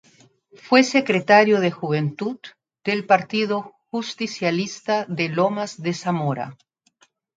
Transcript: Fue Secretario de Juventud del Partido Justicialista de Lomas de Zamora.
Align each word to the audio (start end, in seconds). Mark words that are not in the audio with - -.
Fue 0.55 0.81
Secretario 0.81 1.59
de 1.59 1.69
Juventud 1.69 2.39
del 2.83 3.05
Partido 3.05 3.75
Justicialista 3.91 5.05
de 5.07 5.29
Lomas 5.29 5.79
de 5.79 5.93
Zamora. 5.93 6.57